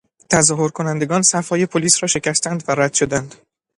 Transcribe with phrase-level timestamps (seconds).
[0.29, 3.35] تظاهرکنندگان صفهای پلیس را شکستند و رد شدند.